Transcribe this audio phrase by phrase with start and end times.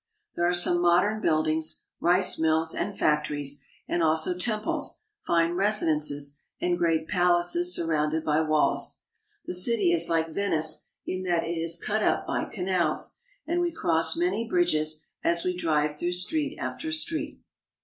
[0.35, 6.75] There are some modern buildings, rice mills, and factories, and also temples, fine residences, and
[6.79, 9.01] great palaces surrounded by walls.
[9.45, 13.71] The city is like Venice in that it is cut up by canals, and we
[13.71, 17.39] cross many bridges as we drive through street after street.